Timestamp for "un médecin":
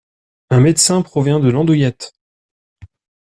0.49-1.03